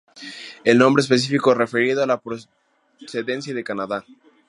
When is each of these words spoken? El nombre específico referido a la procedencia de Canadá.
El 0.63 0.79
nombre 0.79 1.01
específico 1.03 1.53
referido 1.53 2.01
a 2.01 2.07
la 2.07 2.19
procedencia 2.99 3.53
de 3.53 3.63
Canadá. 3.63 4.03